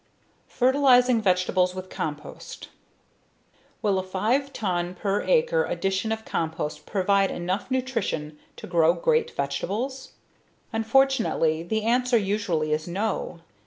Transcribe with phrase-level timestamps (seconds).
[0.47, 2.69] Fertilizing Vegetables with Compost
[3.83, 9.29] Will a five ton per acre addition of compost provide enough nutrition to grow great
[9.29, 10.13] vegetables?
[10.73, 13.41] Unfortunately, the answer usually is no.